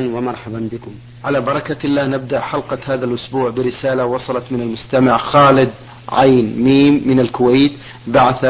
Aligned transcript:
ومرحبا 0.00 0.68
بكم. 0.72 0.90
على 1.24 1.40
بركة 1.40 1.76
الله 1.84 2.06
نبدأ 2.06 2.40
حلقة 2.40 2.78
هذا 2.86 3.04
الأسبوع 3.04 3.50
برسالة 3.50 4.04
وصلت 4.04 4.44
من 4.50 4.60
المستمع 4.60 5.18
خالد 5.18 5.70
عين 6.08 6.62
ميم 6.64 7.02
من 7.06 7.20
الكويت 7.20 7.72
بعث 8.06 8.44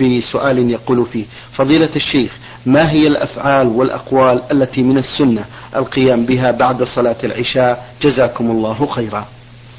بسؤال 0.00 0.70
يقول 0.70 1.06
فيه 1.06 1.24
فضيلة 1.52 1.88
الشيخ 1.96 2.32
ما 2.66 2.90
هي 2.90 3.06
الأفعال 3.06 3.66
والأقوال 3.66 4.42
التي 4.52 4.82
من 4.82 4.98
السنة 4.98 5.44
القيام 5.76 6.26
بها 6.26 6.50
بعد 6.50 6.82
صلاة 6.82 7.16
العشاء؟ 7.24 7.94
جزاكم 8.02 8.50
الله 8.50 8.86
خيرا. 8.86 9.26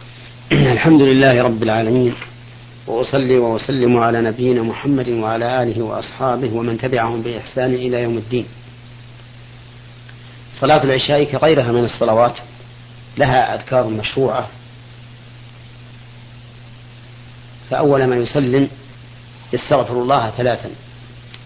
الحمد 0.51 1.01
لله 1.01 1.43
رب 1.43 1.63
العالمين 1.63 2.13
وأصلي 2.87 3.37
وأسلم 3.37 3.97
على 3.97 4.21
نبينا 4.21 4.63
محمد 4.63 5.09
وعلى 5.09 5.63
آله 5.63 5.81
وأصحابه 5.81 6.53
ومن 6.53 6.77
تبعهم 6.77 7.21
بإحسان 7.21 7.73
إلى 7.73 8.01
يوم 8.03 8.17
الدين. 8.17 8.45
صلاة 10.59 10.83
العشاء 10.83 11.23
كغيرها 11.23 11.71
من 11.71 11.85
الصلوات 11.85 12.37
لها 13.17 13.55
أذكار 13.55 13.87
مشروعة. 13.87 14.47
فأول 17.69 18.03
ما 18.03 18.15
يسلم 18.15 18.69
يستغفر 19.53 19.93
الله 19.93 20.29
ثلاثا 20.29 20.69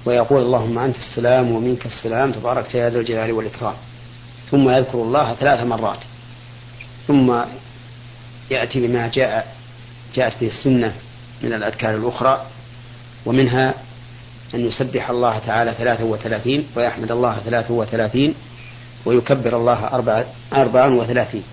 ويقول 0.06 0.42
اللهم 0.42 0.80
أنت 0.80 0.98
السلام 0.98 1.52
ومنك 1.52 1.86
السلام 1.86 2.32
تبارك 2.32 2.76
يا 2.76 2.90
ذا 2.90 3.00
الجلال 3.00 3.32
والإكرام. 3.32 3.76
ثم 4.52 4.70
يذكر 4.70 4.98
الله 4.98 5.34
ثلاث 5.34 5.66
مرات. 5.66 6.00
ثم 7.08 7.42
يأتي 8.52 8.88
بما 8.88 9.08
جاء 9.08 9.56
جاءت 10.16 10.34
به 10.42 10.48
السنة 10.48 10.94
من 11.44 11.54
الأذكار 11.54 11.96
الأخرى 11.96 12.46
ومنها 13.26 13.74
أن 14.54 14.66
يسبح 14.66 15.10
الله 15.10 15.40
تعالى 15.40 15.74
ثلاثا 15.78 16.04
وثلاثين 16.04 16.68
ويحمد 16.76 17.12
الله 17.12 17.38
ثلاثا 17.46 17.74
وثلاثين 17.74 18.36
ويكبر 19.06 19.58
الله 19.58 19.88
أربعا 20.54 20.90
وثلاثين. 20.94 21.44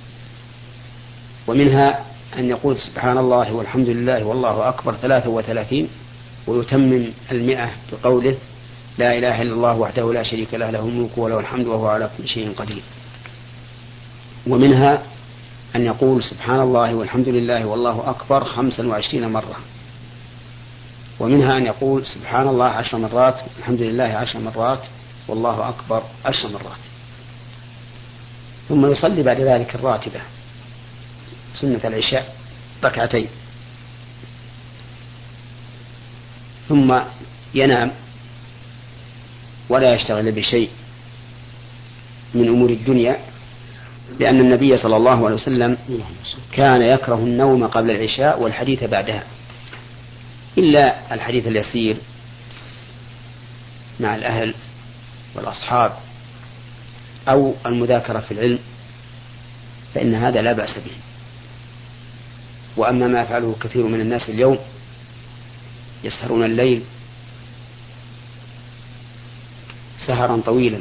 ومنها 1.47 2.05
أن 2.39 2.49
يقول 2.49 2.79
سبحان 2.79 3.19
الله 3.19 3.53
والحمد 3.53 3.89
لله 3.89 4.25
والله 4.25 4.69
أكبر 4.69 4.95
ثلاثة 4.95 5.31
وثلاثين 5.31 5.89
ويتمم 6.47 7.05
المئة 7.33 7.71
بقوله 7.93 8.37
لا 8.99 9.19
إله 9.19 9.43
إلا 9.43 9.53
الله 9.53 9.75
وحده 9.77 10.13
لا 10.13 10.23
شريك 10.23 10.55
له 10.55 10.71
له 10.71 10.81
الملك 10.81 11.19
وله 11.19 11.39
الحمد 11.41 11.67
وهو 11.67 11.87
على 11.87 12.11
كل 12.19 12.29
شيء 12.29 12.53
قدير. 12.57 12.83
ومنها 14.47 15.03
أن 15.77 15.87
يقول 15.87 16.23
سبحان 16.23 16.61
الله 16.61 16.95
والحمد 16.95 17.29
لله 17.29 17.67
والله 17.67 18.11
أكبر 18.11 18.45
خمسا 18.45 18.87
وعشرين 18.87 19.33
مرة. 19.33 19.57
ومنها 21.21 21.57
أن 21.57 21.67
يقول 21.67 22.07
سبحان 22.07 22.49
الله 22.49 22.65
عشر 22.65 22.99
مرات 22.99 23.41
الحمد 23.59 23.83
لله 23.83 24.05
عشر 24.05 24.39
مرات 24.39 24.81
والله 25.29 25.69
أكبر 25.69 26.03
عشر 26.25 26.49
مرات. 26.49 26.83
ثم 28.69 28.93
يصلي 28.93 29.23
بعد 29.23 29.41
ذلك 29.41 29.75
الراتبة 29.75 30.21
سنة 31.55 31.81
العشاء 31.85 32.37
ركعتين. 32.85 33.29
ثم 36.69 36.99
ينام 37.55 37.91
ولا 39.69 39.95
يشتغل 39.95 40.33
بشيء 40.33 40.71
من 42.35 42.49
أمور 42.49 42.71
الدنيا 42.71 43.19
لأن 44.21 44.41
النبي 44.41 44.77
صلى 44.77 44.97
الله 44.97 45.27
عليه 45.27 45.35
وسلم 45.35 45.77
كان 46.53 46.83
يكره 46.83 47.15
النوم 47.15 47.67
قبل 47.67 47.91
العشاء 47.91 48.41
والحديث 48.41 48.85
بعدها. 48.85 49.23
إلا 50.59 51.15
الحديث 51.15 51.47
اليسير 51.47 51.97
مع 54.01 54.15
الأهل 54.15 54.55
والأصحاب 55.35 55.93
أو 57.29 57.55
المذاكرة 57.67 58.21
في 58.21 58.33
العلم 58.35 58.59
فإن 59.95 60.15
هذا 60.15 60.43
لا 60.43 60.53
بأس 60.53 60.75
به. 60.79 60.93
وأما 62.77 63.09
ما 63.09 63.23
يفعله 63.23 63.57
كثير 63.61 63.87
من 63.87 64.01
الناس 64.01 64.29
اليوم 64.29 64.59
يسهرون 66.05 66.45
الليل 66.45 66.83
سهرا 70.07 70.41
طويلا 70.47 70.79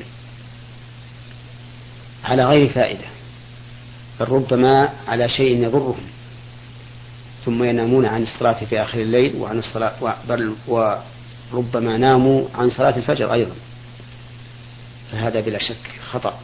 على 2.24 2.46
غير 2.46 2.70
فائدة 2.70 3.06
بل 4.20 4.30
ربما 4.30 4.90
على 5.08 5.30
شيء 5.30 5.64
يضرهم. 5.64 6.02
ثم 7.46 7.64
ينامون 7.64 8.06
عن 8.06 8.24
الصلاة 8.24 8.66
في 8.66 8.82
آخر 8.82 9.00
الليل 9.00 9.36
وعن 9.36 9.60
الصلاة 9.60 10.16
بل 10.30 10.56
وربما 10.68 11.98
ناموا 11.98 12.48
عن 12.56 12.70
صلاة 12.70 12.98
الفجر 12.98 13.34
أيضا. 13.34 13.56
فهذا 15.12 15.40
بلا 15.40 15.60
شك 15.60 16.00
خطأ. 16.12 16.40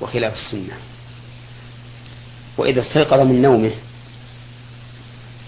وخلاف 0.00 0.34
السنة. 0.34 0.76
وإذا 2.58 2.80
استيقظ 2.80 3.20
من 3.20 3.42
نومه 3.42 3.70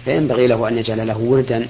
فينبغي 0.04 0.46
له 0.46 0.68
أن 0.68 0.78
يجعل 0.78 1.06
له 1.06 1.18
وردا 1.18 1.68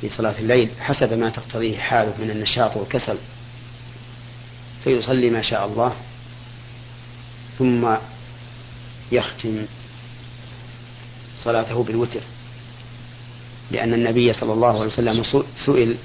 في 0.00 0.08
صلاة 0.08 0.34
الليل 0.38 0.68
حسب 0.80 1.12
ما 1.12 1.30
تقتضيه 1.30 1.78
حاله 1.78 2.14
من 2.18 2.30
النشاط 2.30 2.76
والكسل. 2.76 3.16
فيصلي 4.84 5.30
ما 5.30 5.42
شاء 5.42 5.66
الله 5.66 5.92
ثم 7.58 7.94
يختم 9.12 9.66
صلاته 11.38 11.82
بالوتر. 11.82 12.20
لأن 13.70 13.94
النبي 13.94 14.32
صلى 14.32 14.52
الله 14.52 14.68
عليه 14.68 14.86
وسلم 14.86 15.22
سئل 15.66 15.96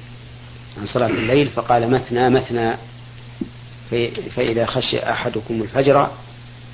عن 0.77 0.85
صلاة 0.85 1.07
الليل 1.09 1.47
فقال 1.47 1.91
مثنى 1.91 2.29
مثنى. 2.29 2.73
فإذا 4.35 4.65
خشي 4.65 4.99
أحدكم 4.99 5.61
الفجر 5.61 6.11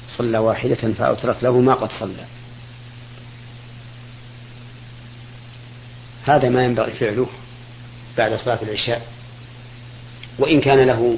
صلى 0.08 0.38
واحدة 0.38 0.76
فأترك 0.76 1.44
له 1.44 1.60
ما 1.60 1.74
قد 1.74 1.92
صلى. 1.92 2.26
هذا 6.26 6.50
ما 6.50 6.66
ينبغي 6.66 6.92
فعله 6.92 7.28
بعد 8.18 8.36
صلاة 8.36 8.60
العشاء. 8.62 9.08
وإن 10.40 10.62
كان 10.62 10.88
له 10.88 11.18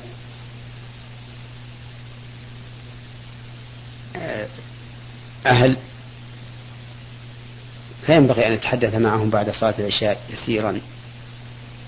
آه، 4.16 4.48
أهل 5.46 5.78
فينبغي 8.06 8.48
أن 8.48 8.54
يتحدث 8.54 8.96
معهم 8.96 9.30
بعد 9.30 9.50
صلاة 9.50 9.74
العشاء 9.80 10.22
يسيرا 10.30 10.80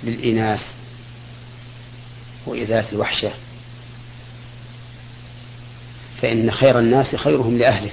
للإناس 0.04 0.66
وإزالة 2.46 2.86
الوحشة. 2.94 3.32
فإن 6.22 6.52
خير 6.52 6.80
الناس 6.80 7.16
خيرهم 7.16 7.58
لأهله. 7.58 7.92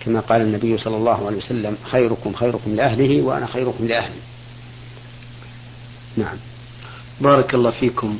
كما 0.00 0.20
قال 0.20 0.40
النبي 0.40 0.78
صلى 0.78 0.96
الله 0.96 1.26
عليه 1.26 1.36
وسلم 1.36 1.76
خيركم 1.90 2.32
خيركم 2.32 2.74
لأهله 2.74 3.22
وأنا 3.22 3.46
خيركم 3.46 3.86
لأهلي. 3.86 4.20
نعم. 6.16 6.36
بارك 7.20 7.54
الله 7.54 7.70
فيكم. 7.70 8.18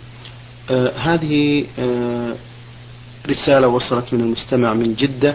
آه 0.71 0.93
هذه 0.97 1.65
آه 1.79 2.35
رسالة 3.29 3.69
وصلت 3.69 4.15
من 4.15 4.21
المستمع 4.21 4.75
من 4.75 4.95
جدة 4.95 5.35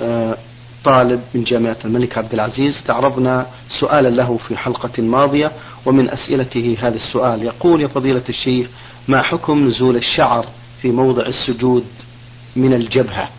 آه 0.00 0.36
طالب 0.84 1.20
من 1.34 1.44
جامعة 1.44 1.76
الملك 1.84 2.18
عبد 2.18 2.34
العزيز. 2.34 2.82
تعرضنا 2.86 3.46
سؤالا 3.80 4.08
له 4.08 4.36
في 4.48 4.56
حلقة 4.56 5.02
ماضية 5.02 5.52
ومن 5.86 6.10
أسئلته 6.10 6.76
هذا 6.80 6.96
السؤال. 6.96 7.42
يقول 7.42 7.82
يا 7.82 7.86
فضيلة 7.86 8.22
الشيخ 8.28 8.68
ما 9.08 9.22
حكم 9.22 9.68
نزول 9.68 9.96
الشعر 9.96 10.46
في 10.82 10.88
موضع 10.88 11.26
السجود؟ 11.26 11.84
من 12.56 12.74
الجبهة. 12.74 13.30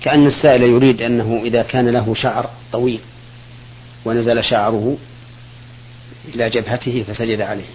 كأن 0.00 0.26
السائل 0.26 0.62
يريد 0.62 1.02
أنه 1.02 1.42
إذا 1.44 1.62
كان 1.62 1.88
له 1.88 2.14
شعر 2.14 2.50
طويل 2.72 3.00
ونزل 4.04 4.44
شعره 4.44 4.98
إلى 6.34 6.50
جبهته 6.50 7.04
فسجد 7.08 7.40
عليه. 7.40 7.70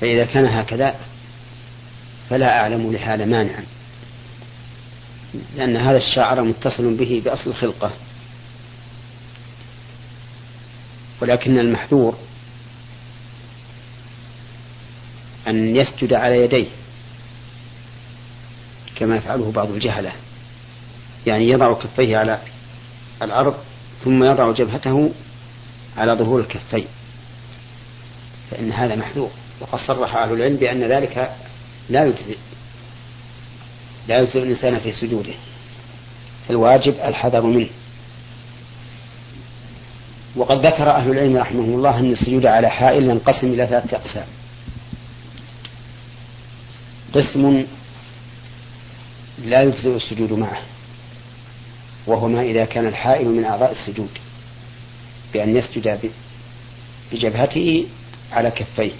فإذا 0.00 0.24
كان 0.24 0.46
هكذا 0.46 0.94
فلا 2.30 2.60
أعلم 2.60 2.92
لهذا 2.92 3.24
مانعا 3.24 3.64
لأن 5.56 5.76
هذا 5.76 5.98
الشعر 5.98 6.42
متصل 6.42 6.94
به 6.94 7.22
بأصل 7.24 7.50
الخلقة. 7.50 7.90
ولكن 11.20 11.58
المحذور 11.58 12.18
أن 15.48 15.76
يسجد 15.76 16.12
على 16.12 16.44
يديه 16.44 16.66
كما 18.96 19.16
يفعله 19.16 19.52
بعض 19.52 19.70
الجهلة. 19.70 20.12
يعني 21.26 21.48
يضع 21.48 21.72
كفيه 21.72 22.16
على 22.16 22.38
الأرض 23.22 23.54
ثم 24.04 24.24
يضع 24.24 24.52
جبهته 24.52 25.10
على 25.96 26.12
ظهور 26.12 26.40
الكفين. 26.40 26.86
فإن 28.50 28.72
هذا 28.72 28.96
محذور. 28.96 29.30
وقد 29.60 29.78
صرح 29.78 30.16
أهل 30.16 30.32
العلم 30.32 30.56
بأن 30.56 30.82
ذلك 30.82 31.36
لا 31.88 32.04
يجزئ 32.04 32.36
لا 34.08 34.18
يجزئ 34.20 34.42
الإنسان 34.42 34.78
في 34.78 34.92
سجوده. 34.92 35.34
الواجب 36.50 36.94
الحذر 37.04 37.42
منه. 37.42 37.68
وقد 40.36 40.66
ذكر 40.66 40.90
أهل 40.90 41.10
العلم 41.10 41.36
رحمهم 41.36 41.74
الله 41.74 41.98
أن 41.98 42.12
السجود 42.12 42.46
على 42.46 42.70
حائل 42.70 43.04
ينقسم 43.04 43.46
إلى 43.46 43.66
ثلاثة 43.66 43.96
أقسام. 43.96 44.26
قسم 47.12 47.66
لا 49.44 49.62
يجزئ 49.62 49.96
السجود 49.96 50.32
معه 50.32 50.62
وهو 52.06 52.28
ما 52.28 52.42
إذا 52.42 52.64
كان 52.64 52.86
الحائل 52.86 53.28
من 53.28 53.44
أعضاء 53.44 53.72
السجود 53.72 54.10
بأن 55.32 55.56
يسجد 55.56 56.10
بجبهته 57.12 57.86
على 58.32 58.50
كفيه 58.50 58.92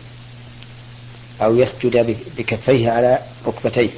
أو 1.43 1.57
يسجد 1.57 2.17
بكفيه 2.39 2.91
على 2.91 3.19
ركبتيه. 3.47 3.91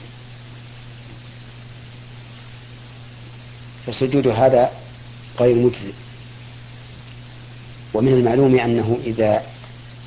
فسجود 3.87 4.27
هذا 4.27 4.71
غير 5.41 5.57
مجزئ. 5.57 5.93
ومن 7.95 8.13
المعلوم 8.13 8.59
أنه 8.59 8.99
إذا 9.05 9.43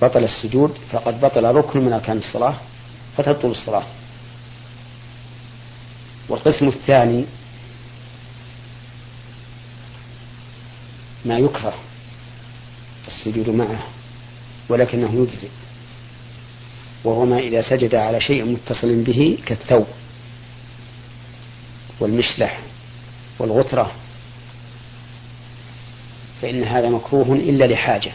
بطل 0.01 0.23
السجود 0.23 0.77
فقد 0.91 1.21
بطل 1.21 1.45
ركن 1.45 1.79
من 1.79 1.93
أركان 1.93 2.17
الصلاة 2.17 2.55
فتبطل 3.17 3.47
الصلاة 3.47 3.85
والقسم 6.29 6.67
الثاني 6.67 7.25
ما 11.25 11.37
يكره 11.37 11.73
السجود 13.07 13.49
معه 13.49 13.83
ولكنه 14.69 15.13
يجزئ 15.13 15.49
وهو 17.03 17.25
ما 17.25 17.39
إذا 17.39 17.61
سجد 17.61 17.95
على 17.95 18.21
شيء 18.21 18.45
متصل 18.45 19.03
به 19.03 19.37
كالثوب 19.45 19.87
والمشلح 21.99 22.59
والغترة 23.39 23.91
فإن 26.41 26.63
هذا 26.63 26.89
مكروه 26.89 27.33
إلا 27.33 27.65
لحاجة. 27.65 28.11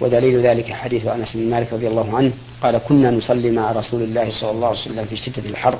ودليل 0.00 0.46
ذلك 0.46 0.72
حديث 0.72 1.06
أنس 1.06 1.36
بن 1.36 1.50
مالك 1.50 1.72
رضي 1.72 1.88
الله 1.88 2.16
عنه 2.16 2.32
قال 2.62 2.78
كنا 2.78 3.10
نصلي 3.10 3.50
مع 3.50 3.72
رسول 3.72 4.02
الله 4.02 4.30
صلى 4.40 4.50
الله 4.50 4.68
عليه 4.68 4.78
وسلم 4.78 5.04
في 5.04 5.16
شدة 5.16 5.48
الحر 5.48 5.78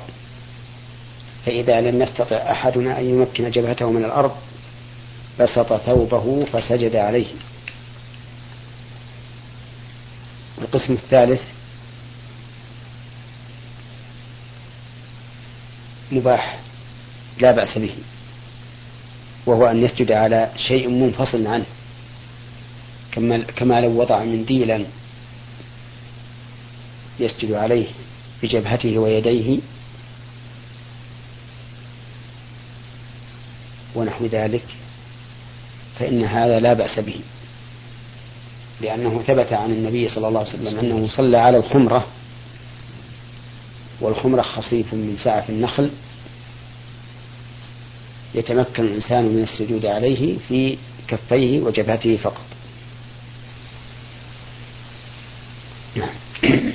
فإذا 1.47 1.81
لم 1.81 2.03
يستطع 2.03 2.37
أحدنا 2.37 3.01
أن 3.01 3.05
يمكن 3.05 3.51
جبهته 3.51 3.91
من 3.91 4.05
الأرض 4.05 4.33
بسط 5.41 5.73
ثوبه 5.73 6.45
فسجد 6.53 6.97
عليه. 6.97 7.27
القسم 10.63 10.93
الثالث 10.93 11.41
مباح 16.13 16.59
لا 17.41 17.53
بأس 17.53 17.79
به 17.79 17.95
وهو 19.47 19.67
أن 19.67 19.85
يسجد 19.85 20.13
على 20.13 20.51
شيء 20.57 20.89
منفصل 20.89 21.47
عنه. 21.47 21.65
كما 23.17 23.39
كما 23.39 23.81
لو 23.81 24.01
وضع 24.01 24.25
منديلا 24.25 24.85
يسجد 27.21 27.53
عليه 27.53 27.87
بجبهته 28.43 28.99
ويديه 28.99 29.59
ونحو 33.95 34.27
ذلك 34.27 34.65
فإن 35.99 36.25
هذا 36.25 36.61
لا 36.61 36.73
بأس 36.73 36.99
به 36.99 37.21
لأنه 38.81 39.23
ثبت 39.27 39.53
عن 39.53 39.71
النبي 39.71 40.09
صلى 40.09 40.29
الله 40.29 40.41
عليه 40.41 40.49
وسلم 40.49 40.79
أنه 40.79 41.09
صلى 41.09 41.37
على 41.39 41.57
الخمرة 41.57 42.07
والخمرة 44.01 44.43
خصيف 44.43 44.95
من 44.95 45.17
سعف 45.17 45.51
النخل 45.51 45.91
يتمكن 48.35 48.85
الإنسان 48.85 49.25
من 49.25 49.43
السجود 49.43 49.87
عليه 49.87 50.37
في 50.49 50.77
كفيه 51.09 51.61
وجبهته 51.61 52.17
فقط. 52.17 52.56
نعم. 55.97 56.09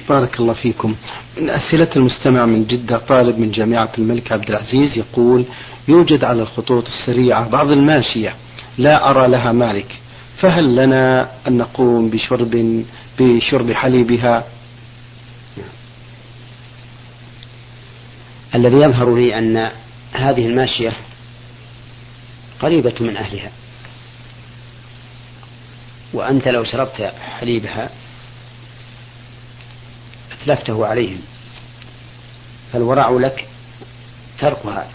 بارك 0.10 0.40
الله 0.40 0.54
فيكم 0.54 0.96
من 1.38 1.50
أسئلة 1.50 1.88
المستمع 1.96 2.46
من 2.46 2.66
جدة 2.66 2.98
طالب 2.98 3.40
من 3.40 3.52
جامعة 3.52 3.92
الملك 3.98 4.32
عبد 4.32 4.50
العزيز 4.50 4.98
يقول 4.98 5.46
يوجد 5.88 6.24
على 6.24 6.42
الخطوط 6.42 6.88
السريعة 6.88 7.50
بعض 7.50 7.72
الماشية 7.72 8.36
لا 8.78 9.10
أرى 9.10 9.28
لها 9.28 9.52
مالك 9.52 10.00
فهل 10.38 10.76
لنا 10.76 11.32
أن 11.48 11.58
نقوم 11.58 12.10
بشرب 12.10 12.84
بشرب 13.20 13.72
حليبها 13.72 14.44
الذي 18.56 18.76
يظهر 18.76 19.16
لي 19.16 19.38
أن 19.38 19.70
هذه 20.14 20.46
الماشية 20.48 20.94
قريبة 22.60 22.94
من 23.00 23.18
أهلها 23.18 23.52
وأنت 26.14 26.48
لو 26.48 26.64
شربت 26.64 27.14
حليبها 27.40 27.90
أتلفته 30.42 30.86
عليهم. 30.86 31.22
فالورع 32.74 33.10
لك 33.10 33.48
تركها 34.40 34.88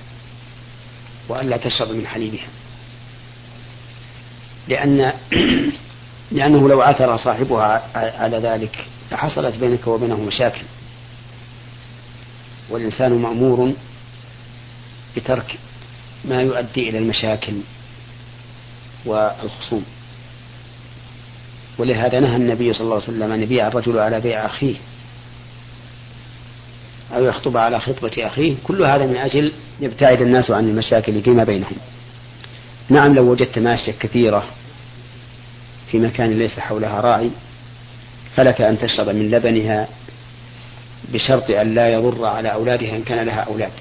وألا 1.28 1.56
تشرب 1.56 1.90
من 1.90 2.06
حليبها. 2.06 2.48
لأن 4.68 5.12
لأنه 6.32 6.68
لو 6.68 6.82
عثر 6.82 7.16
صاحبها 7.16 7.88
على 7.94 8.38
ذلك 8.38 8.86
لحصلت 9.12 9.56
بينك 9.56 9.86
وبينه 9.86 10.20
مشاكل. 10.20 10.62
والإنسان 12.70 13.22
مأمور 13.22 13.72
بترك 15.16 15.58
ما 16.24 16.42
يؤدي 16.42 16.88
إلى 16.88 16.98
المشاكل 16.98 17.54
والخصوم. 19.04 19.84
ولهذا 21.78 22.20
نهى 22.20 22.36
النبي 22.36 22.72
صلى 22.72 22.84
الله 22.84 22.94
عليه 22.94 23.04
وسلم 23.04 23.32
أن 23.32 23.42
يبيع 23.42 23.68
الرجل 23.68 23.98
على 23.98 24.20
بيع 24.20 24.46
أخيه. 24.46 24.74
أو 27.16 27.24
يخطب 27.24 27.56
على 27.56 27.80
خطبة 27.80 28.26
أخيه 28.26 28.54
كل 28.64 28.82
هذا 28.82 29.06
من 29.06 29.16
أجل 29.16 29.52
يبتعد 29.80 30.22
الناس 30.22 30.50
عن 30.50 30.68
المشاكل 30.68 31.22
فيما 31.22 31.44
بينهم. 31.44 31.76
نعم 32.88 33.14
لو 33.14 33.30
وجدت 33.30 33.58
ماشية 33.58 33.92
كثيرة 33.92 34.44
في 35.90 35.98
مكان 35.98 36.38
ليس 36.38 36.60
حولها 36.60 37.00
راعي 37.00 37.30
فلك 38.36 38.60
أن 38.60 38.78
تشرب 38.78 39.08
من 39.08 39.30
لبنها 39.30 39.88
بشرط 41.12 41.50
أن 41.50 41.74
لا 41.74 41.92
يضر 41.92 42.24
على 42.26 42.52
أولادها 42.52 42.96
إن 42.96 43.02
كان 43.02 43.26
لها 43.26 43.40
أولاد. 43.40 43.72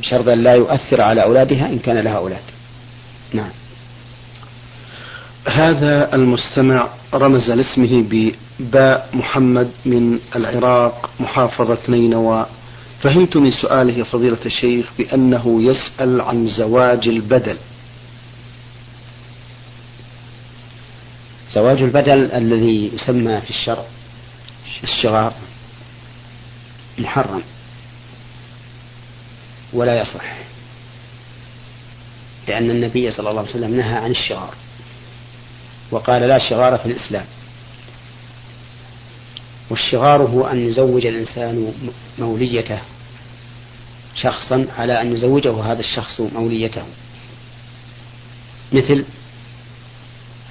بشرط 0.00 0.28
أن 0.28 0.42
لا 0.42 0.54
يؤثر 0.54 1.00
على 1.00 1.22
أولادها 1.22 1.66
إن 1.66 1.78
كان 1.78 1.98
لها 1.98 2.16
أولاد. 2.16 2.42
نعم. 3.32 3.50
هذا 5.48 6.14
المستمع 6.14 6.88
رمز 7.14 7.50
لاسمه 7.50 8.02
بباء 8.60 9.10
محمد 9.12 9.70
من 9.84 10.18
العراق 10.36 11.10
محافظة 11.20 11.78
نينوى. 11.88 12.46
فهمت 13.02 13.36
من 13.36 13.50
سؤاله 13.50 14.04
فضيلة 14.04 14.38
الشيخ 14.46 14.86
بأنه 14.98 15.62
يسأل 15.62 16.20
عن 16.20 16.46
زواج 16.46 17.08
البدل. 17.08 17.58
زواج 21.50 21.82
البدل 21.82 22.32
الذي 22.32 22.90
يسمى 22.94 23.40
في 23.40 23.50
الشرع 23.50 23.84
الشغار 24.84 25.32
محرم 26.98 27.42
ولا 29.72 30.00
يصح 30.00 30.36
لأن 32.48 32.70
النبي 32.70 33.10
صلى 33.10 33.30
الله 33.30 33.40
عليه 33.40 33.50
وسلم 33.50 33.76
نهى 33.76 33.96
عن 33.98 34.10
الشغار 34.10 34.54
وقال 35.90 36.22
لا 36.22 36.38
شغار 36.38 36.78
في 36.78 36.86
الإسلام. 36.86 37.24
والشغار 39.70 40.22
هو 40.22 40.46
أن 40.46 40.68
يزوج 40.68 41.06
الإنسان 41.06 41.72
موليته 42.18 42.78
شخصا 44.16 44.66
على 44.78 45.00
أن 45.00 45.12
يزوجه 45.12 45.72
هذا 45.72 45.80
الشخص 45.80 46.20
موليته. 46.20 46.82
مثل 48.72 49.04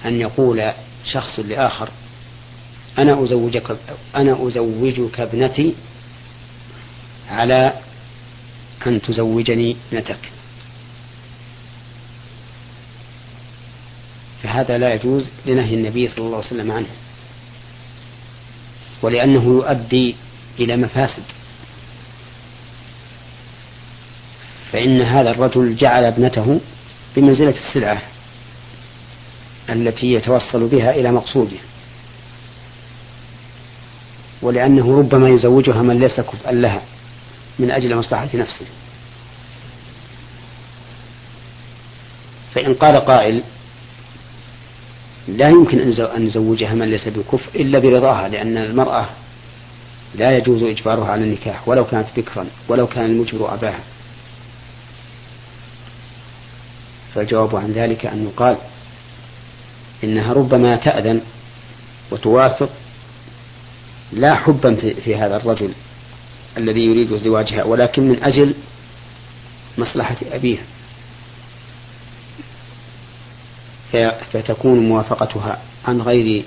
أن 0.06 0.22
يقول 0.22 0.72
شخص 1.06 1.40
لآخر 1.40 1.90
أنا 2.98 3.24
أزوجك 3.24 3.78
أنا 4.16 4.48
أزوجك 4.48 5.20
ابنتي 5.20 5.76
على 7.30 7.74
أن 8.88 9.02
تزوجني 9.02 9.76
ابنتك. 9.92 10.32
فهذا 14.44 14.78
لا 14.78 14.94
يجوز 14.94 15.30
لنهي 15.46 15.76
النبي 15.76 16.08
صلى 16.08 16.26
الله 16.26 16.38
عليه 16.38 16.48
وسلم 16.48 16.72
عنه. 16.72 16.88
ولأنه 19.02 19.44
يؤدي 19.44 20.16
إلى 20.60 20.78
مفاسد. 20.78 21.24
فإن 24.72 25.02
هذا 25.02 25.32
الرجل 25.32 25.76
جعل 25.76 26.04
ابنته 26.04 26.60
بمنزلة 27.16 27.56
السلعة 27.68 28.02
التي 29.70 30.14
يتوصل 30.14 30.68
بها 30.68 30.92
إلى 30.96 31.12
مقصوده. 31.12 31.58
ولأنه 34.42 35.00
ربما 35.00 35.30
يزوجها 35.30 35.82
من 35.82 36.00
ليس 36.00 36.20
كفءا 36.20 36.52
لها 36.52 36.82
من 37.60 37.72
أجل 37.72 37.96
مصلحة 37.96 38.30
نفسه. 38.34 38.66
فإن 42.54 42.74
قال 42.74 42.96
قائل 42.98 43.44
لا 45.28 45.50
يمكن 45.50 45.80
أن 45.80 46.26
نزوجها 46.26 46.74
من 46.74 46.90
ليس 46.90 47.08
بكفء 47.08 47.62
إلا 47.62 47.80
برضاها 47.80 48.30
لأن 48.30 48.58
المرأة 48.58 49.10
لا 50.16 50.38
يجوز 50.38 50.64
إجبارها 50.64 51.12
على 51.12 51.24
النكاح 51.24 51.68
ولو 51.68 51.86
كانت 51.86 52.08
بكرا 52.18 52.46
ولو 52.68 52.88
كان 52.88 53.06
المجبر 53.06 53.54
أباها. 53.54 53.84
فالجواب 57.16 57.56
عن 57.56 57.72
ذلك 57.72 58.06
أن 58.06 58.24
يقال 58.24 58.58
إنها 60.04 60.34
ربما 60.34 60.76
تأذن 60.76 61.22
وتوافق 62.12 62.70
لا 64.14 64.36
حبا 64.36 64.76
في, 64.76 65.16
هذا 65.16 65.38
الرجل 65.38 65.72
الذي 66.58 66.86
يريد 66.86 67.18
زواجها 67.18 67.64
ولكن 67.64 68.08
من 68.08 68.24
أجل 68.24 68.54
مصلحة 69.78 70.18
أبيها. 70.32 70.64
فتكون 74.34 74.80
موافقتها 74.80 75.62
عن 75.88 76.02
غير 76.02 76.46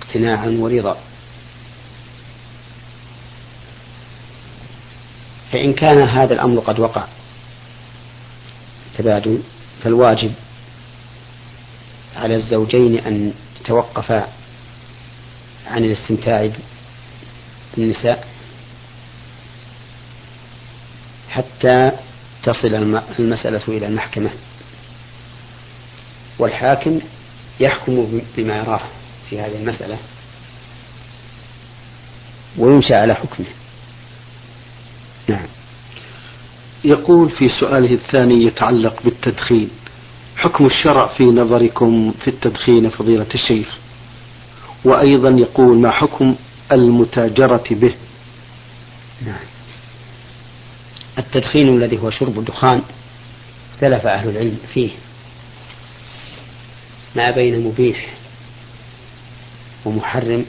اقتناع 0.00 0.44
ورضا. 0.46 0.96
فإن 5.52 5.72
كان 5.72 6.08
هذا 6.08 6.34
الأمر 6.34 6.60
قد 6.60 6.80
وقع 6.80 7.04
تبادل 8.98 9.42
فالواجب 9.82 10.32
على 12.16 12.34
الزوجين 12.36 12.98
أن 12.98 13.32
يتوقفا 13.60 14.28
عن 15.66 15.84
الاستمتاع 15.84 16.50
بالنساء 17.76 18.26
حتى 21.30 21.92
تصل 22.42 22.74
المسألة 23.18 23.62
إلى 23.68 23.86
المحكمة. 23.86 24.30
والحاكم 26.38 27.00
يحكم 27.60 28.20
بما 28.36 28.56
يراه 28.56 28.80
في 29.30 29.40
هذه 29.40 29.56
المسألة 29.56 29.98
ويمشى 32.58 32.94
على 32.94 33.14
حكمه. 33.14 33.46
نعم. 35.28 35.46
يقول 36.84 37.30
في 37.30 37.48
سؤاله 37.48 37.94
الثاني 37.94 38.44
يتعلق 38.44 39.02
بالتدخين 39.04 39.70
حكم 40.36 40.66
الشرع 40.66 41.06
في 41.06 41.24
نظركم 41.24 42.14
في 42.20 42.28
التدخين 42.28 42.88
فضيلة 42.90 43.26
الشيخ؟ 43.34 43.76
وأيضا 44.84 45.30
يقول 45.30 45.78
ما 45.78 45.90
حكم 45.90 46.34
المتاجرة 46.72 47.64
به؟ 47.70 47.94
نعم. 49.26 49.44
التدخين 51.18 51.68
الذي 51.76 51.98
هو 51.98 52.10
شرب 52.10 52.38
الدخان 52.38 52.82
اختلف 53.74 54.06
أهل 54.06 54.28
العلم 54.28 54.58
فيه. 54.74 54.90
ما 57.16 57.30
بين 57.30 57.60
مبيح 57.64 58.06
ومحرم 59.84 60.46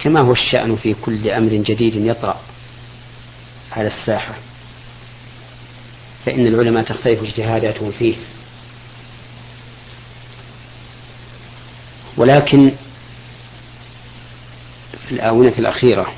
كما 0.00 0.20
هو 0.20 0.32
الشأن 0.32 0.76
في 0.76 0.94
كل 0.94 1.30
أمر 1.30 1.52
جديد 1.52 1.96
يطرأ 1.96 2.40
على 3.72 3.86
الساحة 3.88 4.34
فإن 6.26 6.46
العلماء 6.46 6.82
تختلف 6.84 7.22
اجتهاداتهم 7.22 7.92
فيه. 7.98 8.16
ولكن 12.16 12.72
في 15.08 15.12
الآونة 15.12 15.52
الأخيرة 15.58 16.12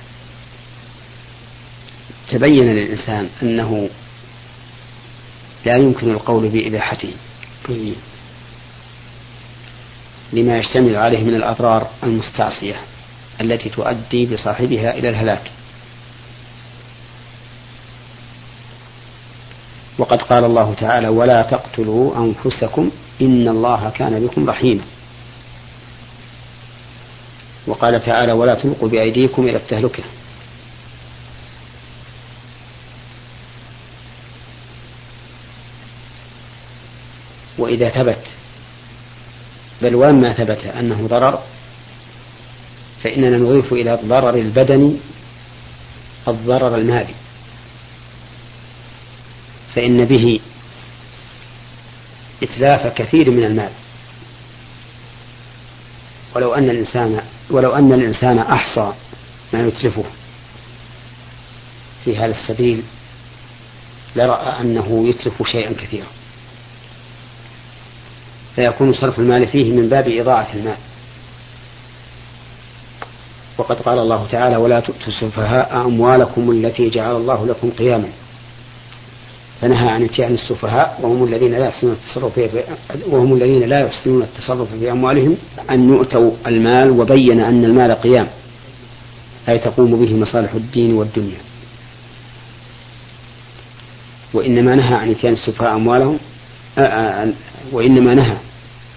تبين 2.29 2.75
للإنسان 2.75 3.29
أنه 3.43 3.91
لا 5.65 5.77
يمكن 5.77 6.11
القول 6.11 6.49
بإباحته. 6.49 7.13
لما 10.33 10.59
يشتمل 10.59 10.97
عليه 10.97 11.23
من 11.25 11.35
الأضرار 11.35 11.89
المستعصية 12.03 12.77
التي 13.41 13.69
تؤدي 13.69 14.27
بصاحبها 14.27 14.95
إلى 14.95 15.09
الهلاك. 15.09 15.51
وقد 19.99 20.23
قال 20.23 20.45
الله 20.45 20.75
تعالى 20.75 21.09
ولا 21.09 21.43
تقتلوا 21.43 22.17
أنفسكم 22.17 22.91
إن 23.21 23.49
الله 23.49 23.91
كان 23.91 24.27
بكم 24.27 24.51
رحيما 24.51 24.83
وقال 27.67 28.05
تعالى 28.05 28.33
ولا 28.33 28.55
تلقوا 28.55 28.89
بأيديكم 28.89 29.43
إلى 29.43 29.57
التهلكة 29.57 30.03
وإذا 37.59 37.89
ثبت. 37.89 38.27
بل 39.83 39.95
وما 39.95 40.33
ثبت 40.33 40.65
أنه 40.65 41.07
ضرر 41.07 41.43
فإننا 43.03 43.39
نضيف 43.39 43.73
إلى 43.73 43.95
الضرر 43.95 44.35
البدني 44.35 44.97
الضرر 46.29 46.75
المالي. 46.75 47.15
فإن 49.75 50.05
به 50.05 50.41
إتلاف 52.43 52.87
كثير 52.87 53.31
من 53.31 53.45
المال. 53.45 53.71
ولو 56.35 56.55
أن 56.55 56.71
الإنسان 56.71 57.23
ولو 57.51 57.75
أن 57.75 57.93
الإنسان 57.93 58.39
أحصى 58.39 58.93
ما 59.53 59.67
يتلفه 59.67 60.05
في 62.05 62.17
هذا 62.17 62.31
السبيل 62.31 62.83
لرأى 64.17 64.61
أنه 64.61 65.09
يتلف 65.09 65.43
شيئا 65.43 65.73
كثيرا. 65.73 66.18
فيكون 68.59 68.93
صرف 68.93 69.19
المال 69.19 69.47
فيه 69.47 69.73
من 69.73 69.89
باب 69.89 70.09
إضاعة 70.09 70.49
المال. 70.55 70.77
وقد 73.59 73.81
قال 73.81 73.99
الله 73.99 74.27
تعالى 74.31 74.57
ولا 74.57 74.81
تؤتوا 74.81 75.07
السفهاء 75.07 75.77
أموالكم 75.87 76.51
التي 76.51 76.91
جعل 76.91 77.17
الله 77.17 77.47
لكم 77.47 77.71
قياما. 77.71 78.09
فنهى 79.61 79.89
عن 79.89 80.05
اتيان 80.05 80.35
السفهاء 80.35 80.99
وهم 81.03 81.25
الذين 81.25 81.53
لا 81.53 81.67
يحسنون 81.67 81.93
التصرف 81.93 82.39
في 82.39 82.65
وهم 83.07 83.35
الذين 83.35 83.63
لا 83.63 83.81
يحسنون 83.81 84.23
التصرف 84.23 84.69
في 84.81 84.91
أموالهم 84.93 85.37
أن 85.71 85.89
يؤتوا 85.89 86.31
المال 86.47 86.91
وبين 86.91 87.41
أن 87.41 87.65
المال 87.65 87.93
قيام 87.93 88.29
أي 89.49 89.59
تقوم 89.59 90.05
به 90.05 90.15
مصالح 90.15 90.53
الدين 90.53 90.95
والدنيا. 90.95 91.39
وإنما 94.35 94.75
نهى 94.75 94.95
عن 94.95 95.11
اتيان 95.11 95.33
السفهاء 95.33 95.77
أموالهم 95.77 96.19
وإنما 97.73 98.15
نهى 98.15 98.37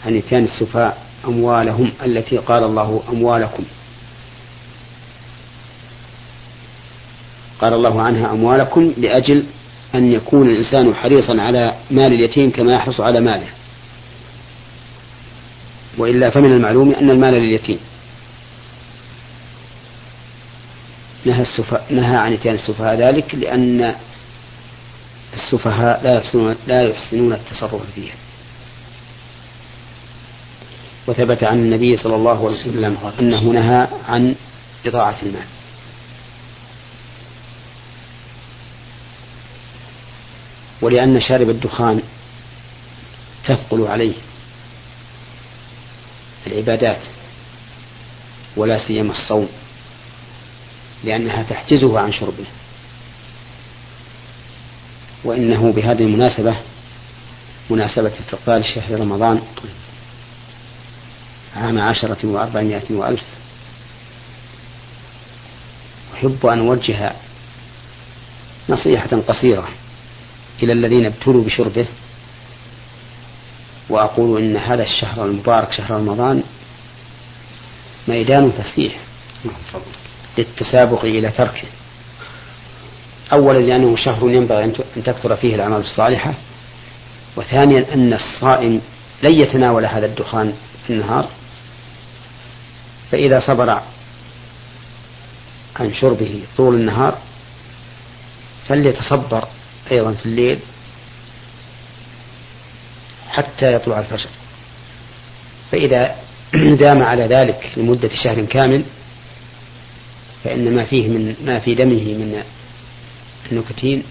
عن 0.06 0.18
إتيان 0.18 0.44
السفهاء 0.44 0.98
أموالهم 1.28 1.92
التي 2.06 2.38
قال 2.38 2.64
الله 2.64 3.04
أموالكم. 3.10 3.64
قال 7.62 7.74
الله 7.74 8.02
عنها 8.02 8.32
أموالكم 8.32 8.94
لأجل 8.98 9.44
أن 9.96 10.12
يكون 10.12 10.50
الإنسان 10.50 10.96
حريصا 10.96 11.42
على 11.42 11.74
مال 11.92 12.14
اليتيم 12.14 12.52
كما 12.52 12.74
يحرص 12.74 13.02
على 13.02 13.20
ماله. 13.20 13.48
وإلا 15.98 16.30
فمن 16.30 16.52
المعلوم 16.52 16.94
أن 16.94 17.10
المال 17.10 17.34
لليتيم. 17.34 17.80
نهى, 21.26 21.42
السفهاء 21.42 21.86
نهى 21.90 22.18
عن 22.18 22.34
إتيان 22.34 22.56
السفهاء 22.56 22.96
ذلك 22.96 23.36
لأن 23.36 23.96
السفهاء 25.34 26.04
لا 26.04 26.18
يحسنون, 26.18 26.56
لا 26.68 26.82
يحسنون 26.82 27.34
التصرف 27.34 27.82
فيها. 27.96 28.16
وثبت 31.08 31.44
عن 31.44 31.58
النبي 31.58 31.98
صلى 31.98 32.16
الله 32.16 32.32
عليه 32.32 32.62
وسلم 32.62 32.98
أنه 33.20 33.44
نهى 33.44 33.88
عن 34.08 34.36
إضاعة 34.86 35.16
المال. 35.24 35.46
ولأن 40.82 41.22
شارب 41.22 41.50
الدخان 41.50 42.02
تثقل 43.46 43.88
عليه 43.88 44.14
العبادات 46.48 47.02
ولا 48.58 48.88
سيما 48.88 49.12
الصوم 49.12 49.50
لأنها 51.04 51.44
تحجزه 51.44 52.00
عن 52.00 52.14
شربه. 52.14 52.46
وإنه 55.24 55.72
بهذه 55.72 56.04
المناسبة 56.04 56.56
مناسبة 57.70 58.12
استقبال 58.20 58.66
شهر 58.66 59.00
رمضان 59.00 59.42
عام 61.56 61.80
عشرة 61.80 62.18
وأربعمائة 62.24 62.84
وألف. 62.90 63.24
أحب 66.14 66.46
أن 66.46 66.60
أوجه 66.60 67.14
نصيحة 68.70 69.10
قصيرة 69.28 69.70
إلى 70.64 70.74
الذين 70.74 71.06
ابتلوا 71.06 71.44
بشربه 71.44 71.86
وأقول 73.90 74.42
إن 74.42 74.58
هذا 74.58 74.84
الشهر 74.84 75.26
المبارك 75.26 75.74
شهر 75.74 75.92
رمضان 75.92 76.44
ميدان 78.08 78.52
فسيح 78.52 78.96
للتسابق 80.38 81.06
إلى 81.06 81.30
تركه. 81.30 81.68
أولا 83.34 83.60
لأنه 83.60 83.96
شهر 83.96 84.30
ينبغي 84.30 84.64
أن 84.64 84.74
تكثر 85.04 85.36
فيه 85.36 85.56
الأعمال 85.56 85.82
الصالحة 85.82 86.34
وثانيا 87.36 87.86
أن 87.94 88.14
الصائم 88.14 88.82
لن 89.24 89.32
يتناول 89.34 89.86
هذا 89.86 90.06
الدخان 90.06 90.54
في 90.88 90.94
النهار. 90.94 91.30
فإذا 93.12 93.40
صبر 93.40 93.70
عن 95.80 95.94
شربه 95.94 96.42
طول 96.58 96.76
النهار 96.76 97.18
فليتصبر 98.68 99.48
أيضا 99.92 100.14
في 100.14 100.26
الليل 100.26 100.60
حتى 103.30 103.74
يطلع 103.74 104.00
الفجر. 104.00 104.30
فإذا 105.72 106.16
دام 106.86 107.04
على 107.04 107.24
ذلك 107.24 107.72
لمدة 107.78 108.10
شهر 108.24 108.46
كامل 108.46 108.84
فإن 110.44 110.76
ما 110.76 110.86
فيه 110.86 111.08
من 111.08 111.36
ما 111.46 111.60
في 111.60 111.76
دمه 111.76 112.14
من 112.14 112.44
النكتين 113.52 114.04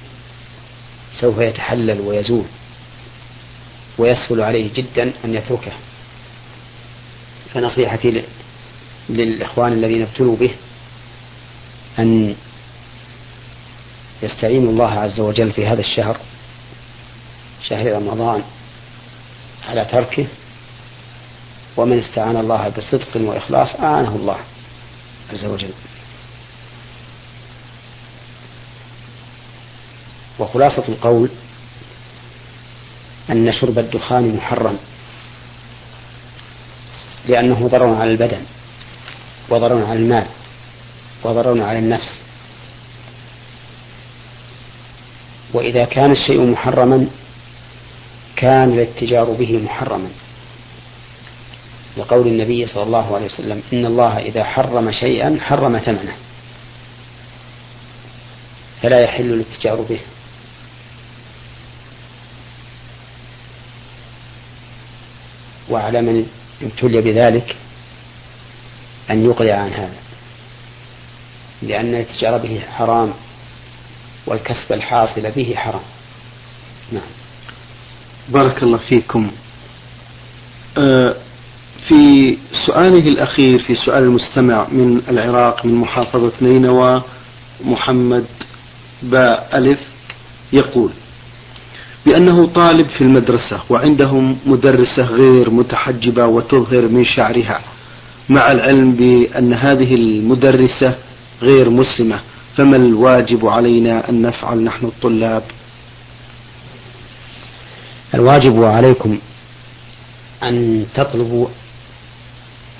سوف 1.13 1.39
يتحلل 1.39 2.01
ويزول 2.01 2.45
ويسهل 3.99 4.41
عليه 4.41 4.71
جدا 4.75 5.13
أن 5.25 5.35
يتركه. 5.35 5.73
فنصيحتي 7.55 8.25
للإخوان 9.09 9.73
الذين 9.73 10.03
ابتلوا 10.03 10.37
به 10.37 10.51
أن 11.99 12.35
يستعينوا 14.23 14.73
الله 14.73 14.91
عز 14.91 15.21
وجل 15.21 15.53
في 15.53 15.67
هذا 15.67 15.81
الشهر 15.81 16.17
شهر 17.69 17.93
رمضان 17.93 18.43
على 19.69 19.85
تركه. 19.85 20.27
ومن 21.77 21.99
استعان 21.99 22.37
الله 22.37 22.69
بصدق 22.69 23.17
وإخلاص 23.17 23.75
أعانه 23.77 24.17
الله 24.17 24.39
عز 25.33 25.45
وجل. 25.45 25.71
وخلاصة 30.41 30.85
القول 30.89 31.29
أن 33.31 33.53
شرب 33.53 33.79
الدخان 33.79 34.37
محرم 34.37 34.79
لأنه 37.29 37.69
ضرر 37.69 37.95
على 37.95 38.11
البدن 38.11 38.43
وضرر 39.51 39.87
على 39.87 39.99
المال 39.99 40.27
وضرر 41.25 41.63
على 41.63 41.79
النفس. 41.79 42.21
وإذا 45.53 45.85
كان 45.85 46.11
الشيء 46.13 46.41
محرما 46.41 47.07
كان 48.37 48.73
الاتجار 48.73 49.25
به 49.25 49.59
محرما. 49.65 50.09
لقول 51.97 52.27
النبي 52.27 52.67
صلى 52.67 52.83
الله 52.83 53.15
عليه 53.15 53.27
وسلم 53.27 53.63
إن 53.73 53.87
الله 53.87 54.19
إذا 54.19 54.45
حرم 54.45 54.93
شيئا 54.93 55.39
حرم 55.41 55.79
ثمنه. 55.79 56.17
فلا 58.83 59.01
يحل 59.01 59.33
الاتجار 59.33 59.81
به. 59.81 60.01
وعلى 65.71 66.03
من 66.03 66.27
ابتلي 66.63 67.01
بذلك 67.01 67.57
أن 69.11 69.25
يقلع 69.25 69.55
عن 69.55 69.73
هذا. 69.73 69.99
لأن 71.63 71.95
الاتجار 71.95 72.39
به 72.39 72.61
حرام 72.77 73.13
والكسب 74.27 74.73
الحاصل 74.73 75.31
به 75.31 75.55
حرام. 75.57 75.83
نعم. 76.93 77.03
بارك 78.29 78.63
الله 78.63 78.79
فيكم. 78.79 79.31
آه 80.79 81.17
في 81.89 82.37
سؤاله 82.67 83.09
الأخير 83.09 83.59
في 83.59 83.75
سؤال 83.75 84.03
المستمع 84.03 84.67
من 84.69 85.03
العراق 85.09 85.67
من 85.67 85.75
محافظة 85.75 86.33
نينوى 86.43 87.03
محمد 87.65 88.25
باء 89.03 89.49
ألف 89.55 89.79
يقول 90.53 90.91
بأنه 92.07 92.47
طالب 92.47 92.89
في 92.89 93.01
المدرسة 93.01 93.61
وعندهم 93.71 94.39
مدرسة 94.47 95.03
غير 95.03 95.51
متحجبة 95.51 96.27
وتظهر 96.27 96.89
من 96.89 97.05
شعرها 97.05 97.61
مع 98.29 98.51
العلم 98.51 98.93
بأن 98.93 99.53
هذه 99.53 99.95
المدرسة 99.95 100.95
غير 101.43 101.71
مسلمة 101.71 102.21
فما 102.57 102.77
الواجب 102.77 103.47
علينا 103.47 104.09
أن 104.09 104.23
نفعل 104.23 104.59
نحن 104.65 104.87
الطلاب؟ 104.87 105.43
الواجب 108.15 108.65
عليكم 108.65 109.19
أن 110.43 110.87
تطلبوا 110.95 111.47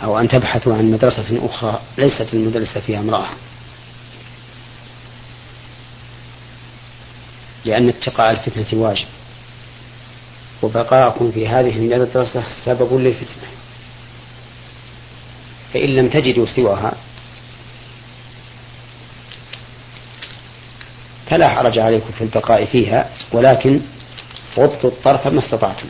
أو 0.03 0.19
أن 0.19 0.29
تبحثوا 0.29 0.75
عن 0.75 0.91
مدرسة 0.91 1.47
أخرى 1.47 1.81
ليست 1.99 2.35
المدرسة 2.35 2.81
فيها 2.81 3.01
امرأة 3.01 3.27
لأن 7.65 7.89
اتقاء 7.89 8.31
الفتنة 8.31 8.81
واجب. 8.81 9.07
وبقاءكم 10.63 11.33
في 11.33 11.49
هذه 11.49 11.77
المدرسة 11.79 12.45
سبب 12.65 12.95
للفتنة. 12.95 13.49
فإن 15.75 15.89
لم 15.97 16.09
تجدوا 16.09 16.47
سواها 16.47 16.93
فلا 21.27 21.49
حرج 21.49 21.79
عليكم 21.79 22.11
في 22.19 22.25
البقاء 22.25 22.65
فيها 22.65 23.11
ولكن 23.33 23.81
غضوا 24.59 24.91
الطرف 24.91 25.27
ما 25.27 25.39
استطعتم. 25.39 25.87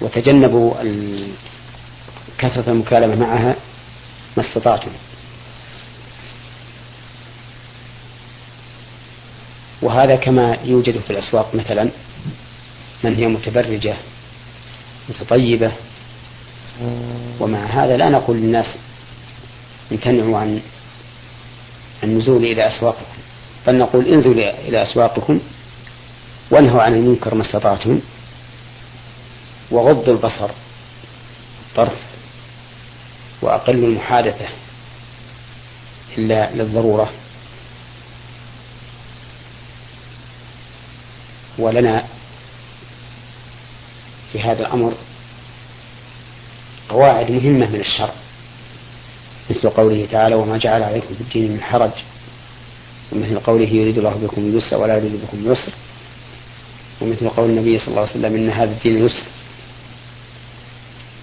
وتجنبوا 0.00 0.74
كثرة 2.38 2.70
المكالمة 2.70 3.14
معها 3.14 3.56
ما 4.36 4.42
استطعتم. 4.48 4.90
وهذا 9.82 10.16
كما 10.16 10.58
يوجد 10.64 10.98
في 11.00 11.10
الأسواق 11.10 11.54
مثلا 11.54 11.90
من 13.04 13.14
هي 13.14 13.26
متبرجة 13.26 13.96
متطيبة. 15.08 15.72
ومع 17.40 17.64
هذا 17.64 17.96
لا 17.96 18.08
نقول 18.08 18.36
للناس 18.36 18.66
امتنعوا 19.92 20.38
عن 20.38 20.60
النزول 22.04 22.44
إلى 22.44 22.66
أسواقكم 22.66 23.18
بل 23.66 23.78
نقول 23.78 24.06
انزلوا 24.06 24.68
إلى 24.68 24.82
أسواقكم 24.82 25.40
وانهوا 26.50 26.82
عن 26.82 26.94
المنكر 26.94 27.34
ما 27.34 27.42
استطعتم 27.42 28.00
وغضوا 29.70 30.14
البصر 30.14 30.50
طرف 31.76 31.96
وأقلوا 33.42 33.86
المحادثة 33.88 34.46
إلا 36.18 36.50
للضرورة. 36.54 37.10
ولنا 41.58 42.04
في 44.32 44.40
هذا 44.40 44.60
الأمر 44.60 44.94
قواعد 46.88 47.30
مهمة 47.30 47.70
من 47.70 47.80
الشرع 47.80 48.12
مثل 49.50 49.70
قوله 49.70 50.06
تعالى 50.12 50.34
وما 50.34 50.58
جعل 50.58 50.82
عليكم 50.82 51.14
في 51.14 51.20
الدين 51.20 51.52
من 51.52 51.60
حرج 51.60 51.90
ومثل 53.12 53.38
قوله 53.38 53.68
يريد 53.68 53.98
الله 53.98 54.14
بكم 54.14 54.42
اليسر 54.42 54.76
ولا 54.76 54.96
يريد 54.96 55.12
بكم 55.12 55.38
اليسر 55.46 55.72
ومثل 57.00 57.28
قول 57.28 57.50
النبي 57.50 57.78
صلى 57.78 57.88
الله 57.88 58.00
عليه 58.00 58.10
وسلم 58.10 58.36
إن 58.36 58.50
هذا 58.50 58.70
الدين 58.70 59.04
يسر 59.04 59.24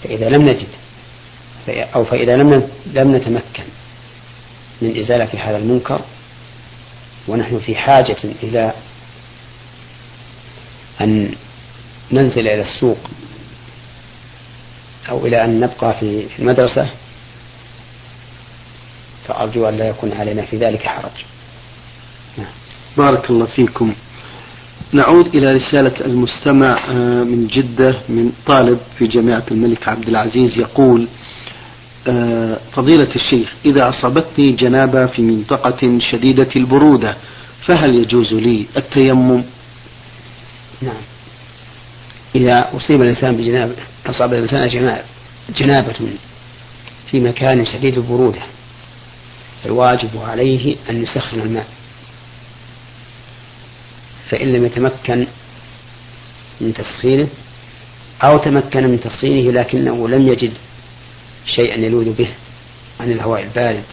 فإذا 0.04 0.30
لم 0.30 0.42
نجد 0.42 0.68
أو 1.68 2.06
فإذا 2.06 2.38
لم 2.38 2.70
لم 2.94 3.16
نتمكن 3.16 3.64
من 4.82 5.00
إزالة 5.00 5.30
هذا 5.40 5.58
المنكر 5.58 6.02
ونحن 7.28 7.60
في 7.60 7.76
حاجة 7.76 8.18
إلى 8.44 8.74
أن 11.02 11.32
ننزل 12.12 12.48
إلى 12.48 12.62
السوق 12.62 12.98
أو 15.10 15.26
إلى 15.26 15.44
أن 15.46 15.60
نبقى 15.60 15.94
في 16.00 16.28
المدرسة 16.40 16.88
فأرجو 19.28 19.70
أن 19.70 19.78
لا 19.78 19.90
يكون 19.90 20.12
علينا 20.14 20.42
في 20.42 20.58
ذلك 20.58 20.84
حرج. 20.84 21.26
نعم. 22.38 22.48
بارك 22.98 23.30
الله 23.30 23.46
فيكم. 23.46 23.94
نعود 24.94 25.36
إلى 25.36 25.52
رسالة 25.52 26.06
المستمع 26.06 26.78
آه، 26.90 27.24
من 27.24 27.48
جدة 27.48 27.96
من 28.10 28.32
طالب 28.46 28.80
في 28.98 29.08
جامعة 29.08 29.44
الملك 29.52 29.88
عبد 29.88 30.08
العزيز 30.08 30.58
يقول 30.58 31.08
آه، 32.08 32.60
فضيلة 32.72 33.10
الشيخ 33.16 33.54
إذا 33.66 33.90
أصابتني 33.90 34.52
جنابة 34.52 35.06
في 35.06 35.22
منطقة 35.22 36.00
شديدة 36.00 36.50
البرودة 36.56 37.18
فهل 37.68 37.96
يجوز 37.96 38.34
لي 38.34 38.66
التيمم؟ 38.78 39.44
نعم. 40.82 41.02
إذا 42.36 42.70
أصيب 42.78 43.02
الإنسان 43.02 43.38
بجنابة 43.38 43.76
أصاب 44.06 44.34
الإنسان 44.34 44.68
جنابة 45.50 45.94
في 47.12 47.20
مكان 47.20 47.66
شديد 47.66 47.98
البرودة 47.98 48.42
فالواجب 49.64 50.10
عليه 50.18 50.76
أن 50.90 51.04
يسخن 51.04 51.40
الماء. 51.40 51.68
فإن 54.30 54.54
لم 54.54 54.66
يتمكن 54.66 55.28
من 56.62 56.74
تسخينه 56.74 57.28
أو 58.24 58.38
تمكن 58.38 58.88
من 58.88 59.00
تسخينه 59.00 59.52
لكنه 59.52 60.10
لم 60.10 60.28
يجد 60.28 60.54
شيئا 61.46 61.76
يلوذ 61.76 62.14
به 62.14 62.30
عن 63.00 63.12
الهواء 63.12 63.44
البارد 63.44 63.84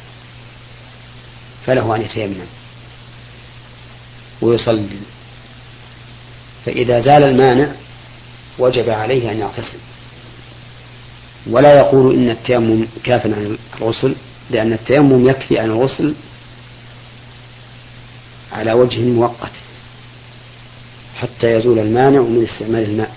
فله 1.67 1.97
أن 1.97 2.03
يتيمم. 2.03 2.47
ويصلي. 4.43 4.89
فإذا 6.67 7.01
زال 7.01 7.25
المانع 7.31 7.69
وجب 8.59 8.91
عليه 8.91 9.31
أن 9.33 9.39
يغتسل. 9.39 9.79
ولا 11.51 11.77
يقول 11.77 12.15
إن 12.15 12.31
التيمم 12.31 12.87
كاف 13.05 13.27
عن 13.27 13.57
الغسل 13.81 14.15
لأن 14.51 14.73
التيمم 14.73 15.29
يكفي 15.29 15.59
عن 15.59 15.71
الغسل 15.71 16.15
على 18.53 18.73
وجه 18.73 19.01
مؤقت 19.01 19.53
حتى 21.17 21.47
يزول 21.51 21.79
المانع 21.79 22.21
من 22.21 22.43
استعمال 22.43 22.85
الماء. 22.85 23.11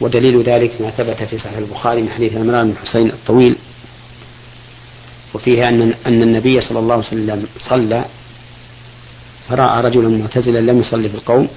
ودليل 0.00 0.42
ذلك 0.42 0.80
ما 0.80 0.90
ثبت 0.90 1.22
في 1.22 1.38
صحيح 1.38 1.56
البخاري 1.58 2.02
من 2.02 2.10
حديث 2.10 2.36
عمران 2.36 2.70
بن 2.70 2.76
حسين 2.76 3.08
الطويل 3.10 3.56
وفيه 5.34 5.68
أن 5.68 5.94
أن 6.06 6.22
النبي 6.22 6.60
صلى 6.60 6.78
الله 6.78 6.94
عليه 6.94 7.06
وسلم 7.06 7.46
صلى 7.58 8.04
فرأى 9.48 9.82
رجلا 9.82 10.08
معتزلا 10.08 10.58
لم 10.58 10.80
يصلي 10.80 11.08
في 11.08 11.14
القوم. 11.14 11.48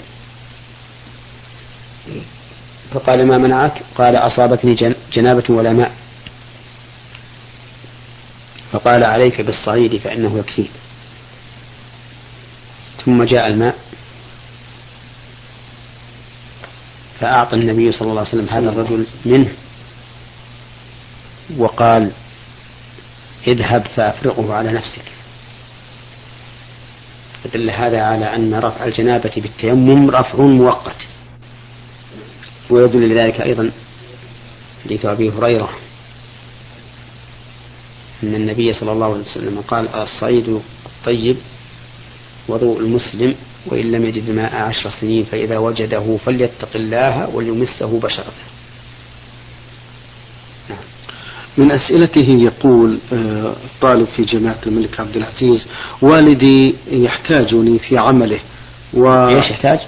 فقال 2.94 3.28
ما 3.28 3.38
منعك؟ 3.38 3.84
قال 3.96 4.16
أصابتني 4.16 4.96
جنابة 5.14 5.44
ولا 5.50 5.74
ماء. 5.74 5.92
فقال 8.72 9.08
عليك 9.08 9.42
بالصعيد 9.42 9.98
فإنه 9.98 10.40
يكفيك 10.40 10.72
ثم 13.06 13.24
جاء 13.24 13.48
الماء. 13.48 13.76
فأعطى 17.20 17.56
النبي 17.56 17.92
صلى 17.92 18.10
الله 18.10 18.20
عليه 18.20 18.30
وسلم 18.30 18.50
هذا 18.50 18.70
الرجل 18.70 19.08
منه. 19.26 19.54
وقال 21.58 22.12
اذهب 23.48 23.88
فأفرغه 23.96 24.54
على 24.54 24.72
نفسك. 24.72 25.19
فدل 27.44 27.70
هذا 27.70 28.02
على 28.02 28.36
أن 28.36 28.54
رفع 28.56 28.86
الجنابة 28.86 29.32
بالتيمم 29.38 30.10
رفع 30.10 30.40
مؤقت 30.40 30.96
ويدل 32.70 33.10
لذلك 33.10 33.42
أيضا 33.42 33.72
حديث 34.86 35.06
أبي 35.06 35.30
هريرة 35.30 35.70
أن 38.24 38.36
النبي 38.36 38.74
صلى 38.74 38.92
الله 38.92 39.14
عليه 39.14 39.24
وسلم 39.24 39.62
قال 39.62 39.96
الصعيد 39.96 40.62
الطيب 40.86 41.38
وضوء 42.48 42.80
المسلم 42.80 43.36
وإن 43.66 43.92
لم 43.92 44.06
يجد 44.06 44.30
الماء 44.30 44.56
عشر 44.56 44.90
سنين 44.90 45.24
فإذا 45.26 45.58
وجده 45.58 46.18
فليتق 46.26 46.70
الله 46.76 47.30
وليمسه 47.30 48.00
بشرته. 48.00 48.44
من 51.58 51.72
أسئلته 51.72 52.36
يقول 52.36 52.98
آه، 53.14 53.56
طالب 53.82 54.08
في 54.16 54.24
جامعة 54.24 54.60
الملك 54.68 55.00
عبد 55.00 55.16
العزيز 55.18 55.68
والدي 56.02 56.76
يحتاجني 56.92 57.80
في 57.80 57.98
عمله 57.98 58.40
و 58.94 59.28
إيش 59.28 59.50
يحتاج؟ 59.50 59.80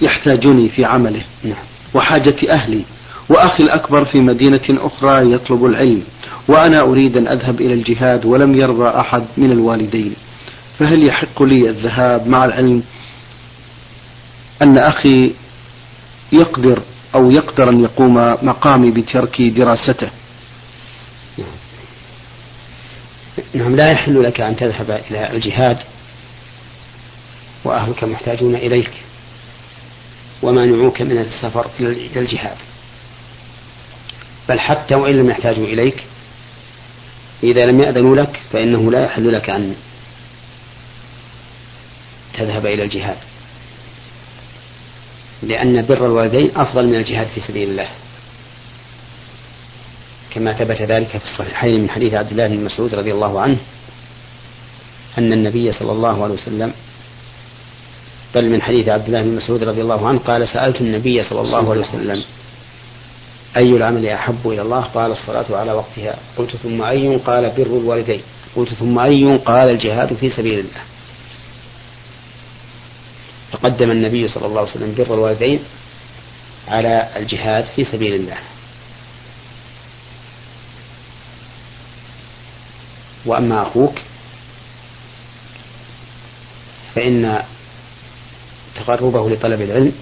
يحتاجني 0.00 0.68
في 0.68 0.84
عمله 0.84 1.22
نعم. 1.44 1.64
وحاجة 1.94 2.36
أهلي 2.50 2.82
وأخي 3.28 3.62
الأكبر 3.62 4.04
في 4.04 4.18
مدينة 4.18 4.60
أخرى 4.70 5.32
يطلب 5.32 5.64
العلم 5.64 6.02
وأنا 6.48 6.80
أريد 6.80 7.16
أن 7.16 7.28
أذهب 7.28 7.60
إلى 7.60 7.74
الجهاد 7.74 8.24
ولم 8.24 8.54
يرضى 8.54 8.88
أحد 8.88 9.24
من 9.36 9.52
الوالدين. 9.52 10.14
فهل 10.78 11.06
يحق 11.06 11.42
لي 11.42 11.70
الذهاب 11.70 12.28
مع 12.28 12.44
العلم؟ 12.44 12.82
أن 14.62 14.78
أخي 14.78 15.32
يقدر 16.32 16.82
أو 17.14 17.30
يقدر 17.30 17.68
أن 17.68 17.80
يقوم 17.80 18.14
مقامي 18.42 18.90
بترك 18.90 19.42
دراسته. 19.42 20.10
نعم 23.54 23.76
لا 23.76 23.90
يحل 23.90 24.22
لك 24.22 24.40
أن 24.40 24.56
تذهب 24.56 24.90
إلى 24.90 25.32
الجهاد 25.32 25.78
وأهلك 27.64 28.04
محتاجون 28.04 28.54
إليك 28.54 28.90
ومانعوك 30.42 31.02
من 31.02 31.18
السفر 31.18 31.70
إلى 31.80 32.20
الجهاد. 32.20 32.56
بل 34.48 34.60
حتى 34.60 34.94
وإن 34.94 35.16
لم 35.16 35.30
يحتاجوا 35.30 35.66
إليك 35.66 36.04
إذا 37.42 37.66
لم 37.66 37.80
يأذنوا 37.80 38.16
لك 38.16 38.40
فإنه 38.52 38.90
لا 38.90 39.04
يحل 39.04 39.32
لك 39.32 39.50
أن 39.50 39.74
تذهب 42.34 42.66
إلى 42.66 42.82
الجهاد. 42.82 43.18
لأن 45.42 45.86
بر 45.86 46.06
الوالدين 46.06 46.56
أفضل 46.56 46.86
من 46.86 46.94
الجهاد 46.94 47.26
في 47.26 47.40
سبيل 47.40 47.70
الله. 47.70 47.88
كما 50.36 50.52
ثبت 50.52 50.82
ذلك 50.82 51.08
في 51.08 51.24
الصحيحين 51.24 51.80
من 51.80 51.90
حديث 51.90 52.14
عبد 52.14 52.30
الله 52.30 52.46
بن 52.46 52.64
مسعود 52.64 52.94
رضي 52.94 53.12
الله 53.12 53.40
عنه 53.40 53.56
أن 55.18 55.32
النبي 55.32 55.72
صلى 55.72 55.92
الله 55.92 56.24
عليه 56.24 56.34
وسلم 56.34 56.72
بل 58.34 58.50
من 58.50 58.62
حديث 58.62 58.88
عبد 58.88 59.06
الله 59.06 59.22
بن 59.22 59.36
مسعود 59.36 59.64
رضي 59.64 59.80
الله 59.80 60.08
عنه 60.08 60.18
قال 60.18 60.48
سألت 60.48 60.80
النبي 60.80 61.22
صلى 61.22 61.40
الله 61.40 61.70
عليه 61.70 61.80
وسلم 61.80 62.24
أي 63.56 63.70
العمل 63.70 64.06
أحب 64.06 64.38
إلى 64.44 64.62
الله؟ 64.62 64.80
قال 64.80 65.12
الصلاة 65.12 65.56
على 65.56 65.72
وقتها. 65.72 66.14
قلت 66.36 66.56
ثم 66.56 66.82
أي 66.82 67.16
قال 67.16 67.50
بر 67.56 67.66
الوالدين. 67.66 68.20
قلت 68.56 68.74
ثم 68.74 68.98
أي 68.98 69.36
قال 69.36 69.70
الجهاد 69.70 70.14
في 70.14 70.30
سبيل 70.30 70.58
الله. 70.58 70.82
فقدم 73.52 73.90
النبي 73.90 74.28
صلى 74.28 74.46
الله 74.46 74.60
عليه 74.60 74.70
وسلم 74.70 74.94
بر 74.98 75.14
الوالدين 75.14 75.60
على 76.68 77.08
الجهاد 77.16 77.64
في 77.64 77.84
سبيل 77.84 78.14
الله. 78.14 78.36
وأما 83.26 83.62
أخوك 83.62 83.94
فإن 86.94 87.42
تقربه 88.74 89.30
لطلب 89.30 89.60
العلم 89.60 89.92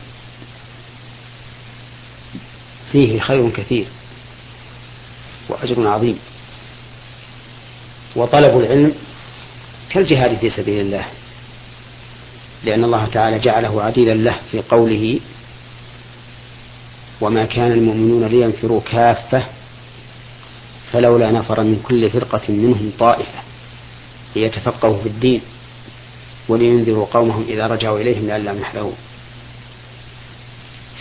فيه 2.92 3.20
خير 3.20 3.50
كثير 3.50 3.86
وأجر 5.48 5.88
عظيم 5.88 6.18
وطلب 8.16 8.58
العلم 8.58 8.94
كالجهاد 9.90 10.38
في 10.38 10.50
سبيل 10.50 10.80
الله 10.80 11.04
لأن 12.64 12.84
الله 12.84 13.06
تعالى 13.06 13.38
جعله 13.38 13.82
عديلا 13.82 14.14
له 14.14 14.38
في 14.52 14.60
قوله 14.60 15.20
وما 17.20 17.44
كان 17.44 17.72
المؤمنون 17.72 18.26
لينفروا 18.26 18.80
كافة 18.92 19.44
فلولا 20.94 21.30
نفر 21.30 21.62
من 21.62 21.82
كل 21.82 22.10
فرقة 22.10 22.42
منهم 22.48 22.92
طائفة 22.98 23.38
ليتفقهوا 24.36 25.02
في 25.02 25.08
الدين 25.08 25.40
ولينذروا 26.48 27.06
قومهم 27.06 27.44
إذا 27.48 27.66
رجعوا 27.66 27.98
إليهم 27.98 28.26
لئلا 28.26 28.52
يحذرون. 28.52 28.96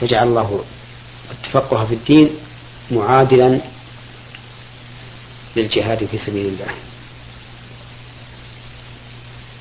فجعل 0.02 0.28
الله 0.28 0.64
التفقه 1.32 1.86
في 1.86 1.94
الدين 1.94 2.30
معادلا 2.92 3.62
للجهاد 5.56 6.06
في 6.06 6.18
سبيل 6.18 6.46
الله. 6.46 6.74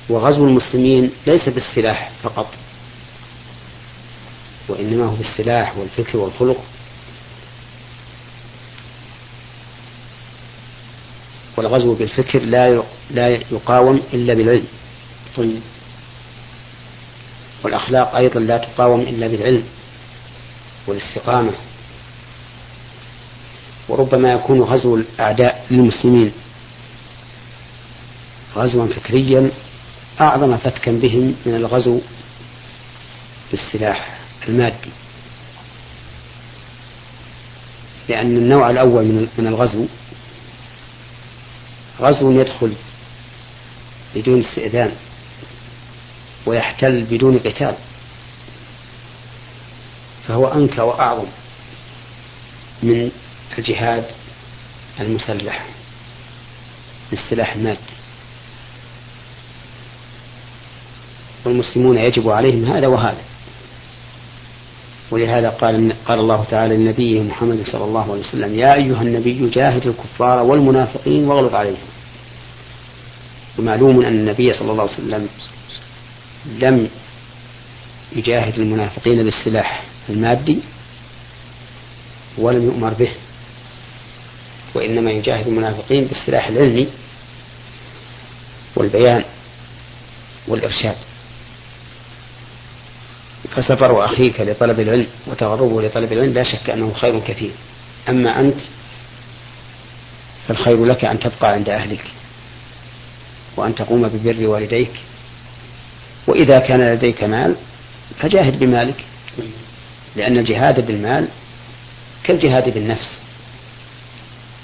وغزو 0.09 0.47
المسلمين 0.47 1.11
ليس 1.27 1.49
بالسلاح 1.49 2.11
فقط 2.23 2.47
وإنما 4.69 5.05
هو 5.05 5.15
بالسلاح 5.15 5.77
والفكر 5.77 6.17
والخلق 6.17 6.63
والغزو 11.57 11.93
بالفكر 11.93 12.39
لا 12.39 12.83
لا 13.11 13.29
يقاوم 13.29 14.01
إلا 14.13 14.33
بالعلم. 14.33 14.67
طيب. 15.35 15.61
والأخلاق 17.63 18.15
أيضا 18.15 18.39
لا 18.39 18.57
تقاوم 18.57 19.01
إلا 19.01 19.27
بالعلم 19.27 19.63
والاستقامة. 20.87 21.51
وربما 23.89 24.33
يكون 24.33 24.61
غزو 24.61 24.95
الأعداء 24.95 25.65
للمسلمين 25.71 26.31
غزوا 28.55 28.87
فكريا 28.87 29.51
أعظم 30.21 30.57
فتكا 30.57 30.91
بهم 30.91 31.35
من 31.45 31.55
الغزو 31.55 31.99
بالسلاح 33.51 34.19
المادي. 34.47 34.89
لأن 38.09 38.37
النوع 38.37 38.69
الأول 38.69 39.03
من 39.37 39.47
الغزو 39.47 39.85
غزو 42.01 42.31
يدخل 42.31 42.73
بدون 44.15 44.39
استئذان 44.39 44.95
ويحتل 46.45 47.03
بدون 47.03 47.39
قتال 47.39 47.75
فهو 50.27 50.47
أنكى 50.47 50.81
وأعظم 50.81 51.27
من 52.83 53.11
الجهاد 53.57 54.05
المسلح 54.99 55.65
بالسلاح 57.09 57.53
المادي 57.53 57.79
والمسلمون 61.45 61.97
يجب 61.97 62.29
عليهم 62.29 62.65
هذا 62.65 62.87
وهذا. 62.87 63.23
ولهذا 65.11 65.49
قال 65.49 65.93
قال 66.05 66.19
الله 66.19 66.43
تعالى 66.43 66.77
لنبيه 66.77 67.21
محمد 67.21 67.67
صلى 67.67 67.83
الله 67.83 68.11
عليه 68.11 68.21
وسلم 68.21 68.55
يا 68.55 68.73
أيها 68.75 69.01
النبي 69.01 69.49
جاهد 69.49 69.87
الكفار 69.87 70.43
والمنافقين 70.43 71.27
واغلظ 71.27 71.55
عليهم. 71.55 71.77
ومعلوم 73.59 74.01
أن 74.01 74.13
النبي 74.13 74.53
صلى 74.53 74.71
الله 74.71 74.83
عليه 74.83 74.93
وسلم 74.93 75.29
لم 76.59 76.89
يجاهد 78.15 78.59
المنافقين 78.59 79.23
بالسلاح 79.23 79.83
المادي 80.09 80.59
ولم 82.37 82.65
يؤمر 82.65 82.93
به 82.93 83.09
وإنما 84.73 85.11
يجاهد 85.11 85.47
المنافقين 85.47 86.05
بالسلاح 86.05 86.47
العلمي 86.47 86.87
والبيان 88.75 89.23
والإرشاد. 90.47 90.95
فسفر 93.55 94.05
أخيك 94.05 94.41
لطلب 94.41 94.79
العلم 94.79 95.07
وتغربه 95.27 95.81
لطلب 95.81 96.13
العلم 96.13 96.33
لا 96.33 96.43
شك 96.43 96.69
أنه 96.69 96.93
خير 96.93 97.19
كثير. 97.19 97.51
أما 98.09 98.39
أنت 98.39 98.61
فالخير 100.47 100.85
لك 100.85 101.05
أن 101.05 101.19
تبقى 101.19 101.51
عند 101.51 101.69
أهلك 101.69 102.03
وأن 103.57 103.75
تقوم 103.75 104.07
ببر 104.07 104.47
والديك. 104.47 104.91
وإذا 106.27 106.59
كان 106.59 106.93
لديك 106.93 107.23
مال 107.23 107.55
فجاهد 108.19 108.59
بمالك 108.59 109.05
لأن 110.15 110.37
الجهاد 110.37 110.87
بالمال 110.87 111.27
كالجهاد 112.23 112.73
بالنفس 112.73 113.19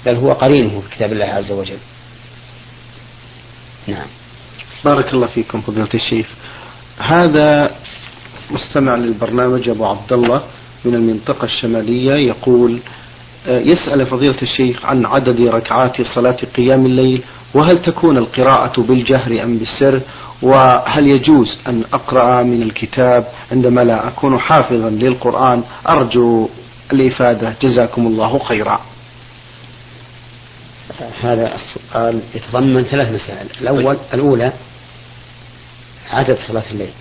بل 0.06 0.14
هو 0.16 0.30
قرينه 0.30 0.80
في 0.80 0.96
كتاب 0.96 1.12
الله 1.12 1.24
عز 1.24 1.52
وجل. 1.52 1.78
نعم. 3.86 4.06
بارك 4.84 5.14
الله 5.14 5.26
فيكم 5.26 5.60
فضيلة 5.60 5.88
الشيخ. 5.94 6.26
هذا 6.98 7.76
مستمع 8.52 8.94
للبرنامج 8.94 9.68
أبو 9.68 9.86
عبد 9.86 10.12
الله 10.12 10.42
من 10.84 10.94
المنطقة 10.94 11.44
الشمالية 11.44 12.12
يقول 12.12 12.78
آه، 13.48 13.60
يسأل 13.60 14.06
فضيلة 14.06 14.42
الشيخ 14.42 14.86
عن 14.86 15.06
عدد 15.06 15.40
ركعات 15.40 16.02
صلاة 16.02 16.36
قيام 16.56 16.86
الليل 16.86 17.22
وهل 17.54 17.82
تكون 17.82 18.18
القراءة 18.18 18.80
بالجهر 18.80 19.42
أم 19.42 19.58
بالسر؟ 19.58 20.00
وهل 20.42 21.06
يجوز 21.06 21.58
أن 21.68 21.84
أقرأ 21.92 22.42
من 22.42 22.62
الكتاب؟ 22.62 23.26
عندما 23.52 23.80
لا 23.80 24.08
أكون 24.08 24.38
حافظا 24.38 24.90
للقرآن 24.90 25.62
أرجو 25.90 26.48
الإفادة. 26.92 27.54
جزاكم 27.62 28.06
الله 28.06 28.38
خيرا. 28.38 28.80
هذا 31.22 31.54
السؤال 31.54 32.20
يتضمن 32.34 32.82
ثلاث 32.82 33.12
مسائل. 33.12 33.46
الأول 33.60 33.96
طيب. 33.96 34.04
الأولى 34.14 34.52
عدد 36.10 36.38
صلاة 36.48 36.64
الليل. 36.70 36.92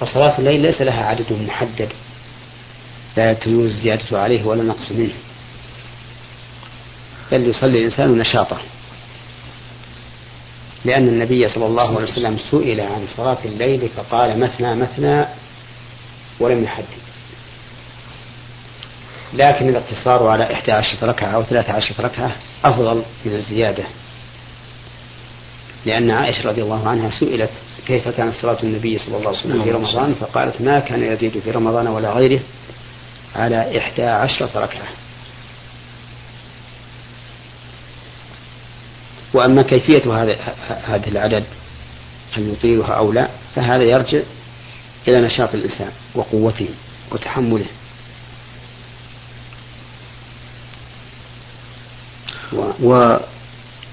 فصلاة 0.00 0.38
الليل 0.38 0.60
ليس 0.60 0.82
لها 0.82 1.04
عدد 1.04 1.32
محدد. 1.32 1.88
لا 3.16 3.32
تجوز 3.32 3.70
الزيادة 3.70 4.20
عليه 4.20 4.44
ولا 4.44 4.62
نقص 4.62 4.92
منه. 4.92 5.14
بل 7.32 7.48
يصلي 7.48 7.78
الإنسان 7.78 8.18
نشاطه. 8.18 8.58
لأن 10.84 11.08
النبي 11.08 11.48
صلى 11.48 11.66
الله 11.66 11.96
عليه 11.96 12.04
وسلم 12.04 12.38
سئل 12.50 12.80
عن 12.80 13.06
صلاة 13.06 13.38
الليل 13.44 13.88
فقال 13.96 14.40
مثنى 14.40 14.74
مثنى 14.74 15.24
ولم 16.40 16.64
يحدد. 16.64 16.86
لكن 19.34 19.68
الاقتصار 19.68 20.26
على 20.26 20.52
إحدى 20.52 20.72
عشرة 20.72 21.06
ركعة 21.06 21.28
أو 21.28 21.42
ثلاثة 21.42 21.72
عشرة 21.72 22.02
ركعة 22.02 22.36
أفضل 22.64 23.02
من 23.24 23.34
الزيادة. 23.34 23.84
لأن 25.88 26.10
عائشة 26.10 26.48
رضي 26.48 26.62
الله 26.62 26.88
عنها 26.88 27.10
سئلت 27.10 27.50
كيف 27.86 28.08
كانت 28.08 28.34
صلاة 28.34 28.58
النبي 28.62 28.98
صلى 28.98 29.16
الله 29.16 29.28
عليه 29.28 29.38
وسلم 29.38 29.64
في 29.64 29.70
رمضان؟ 29.70 30.14
فقالت 30.20 30.60
ما 30.60 30.80
كان 30.80 31.02
يزيد 31.02 31.38
في 31.38 31.50
رمضان 31.50 31.86
ولا 31.86 32.12
غيره 32.12 32.40
على 33.36 33.78
إحدى 33.78 34.02
عشرة 34.02 34.50
ركعة. 34.54 34.88
وأما 39.34 39.62
كيفية 39.62 40.22
هذا 40.22 40.36
هذه 40.84 41.08
العدد 41.08 41.44
هل 42.32 42.52
يطيلها 42.52 42.92
أو 42.92 43.12
لا 43.12 43.28
فهذا 43.54 43.82
يرجع 43.82 44.20
إلى 45.08 45.20
نشاط 45.20 45.54
الإنسان 45.54 45.90
وقوته 46.14 46.68
وتحمله. 47.10 47.66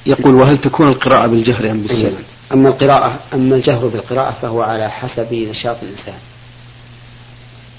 ويقول 0.07 0.35
وهل 0.35 0.57
تكون 0.57 0.87
القراءة 0.87 1.27
بالجهر 1.27 1.71
أم 1.71 1.81
بالسر؟ 1.81 2.13
أما 2.51 2.69
القراءة 2.69 3.19
أما 3.33 3.55
الجهر 3.55 3.87
بالقراءة 3.87 4.37
فهو 4.41 4.61
على 4.61 4.91
حسب 4.91 5.33
نشاط 5.33 5.83
الإنسان. 5.83 6.19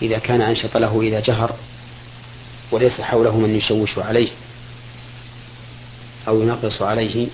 إذا 0.03 0.19
كان 0.19 0.41
أنشط 0.41 0.77
له 0.77 1.03
إذا 1.03 1.21
جهر 1.21 1.57
وليس 2.73 3.01
حوله 3.01 3.37
من 3.39 3.55
يشوش 3.55 3.99
عليه 3.99 4.29
أو 6.29 6.43
ينقص 6.43 6.83
عليه 6.83 7.29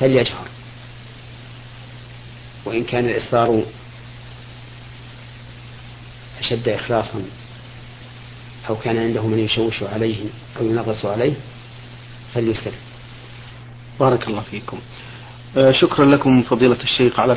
فليجهر. 0.00 0.48
وإن 2.64 2.84
كان 2.84 3.08
الإصرار 3.08 3.62
أشد 6.40 6.68
إخلاصا 6.68 7.22
أو 8.68 8.76
كان 8.76 8.98
عنده 8.98 9.26
من 9.26 9.38
يشوش 9.38 9.82
عليه 9.82 10.24
أو 10.60 10.64
ينغص 10.66 11.04
عليه 11.04 11.34
فليسر 12.34 12.72
بارك 14.00 14.28
الله 14.28 14.40
فيكم. 14.40 14.78
آه، 15.56 15.70
شكرا 15.70 16.04
لكم 16.04 16.42
فضيلة 16.42 16.82
الشيخ 16.82 17.20
على 17.20 17.32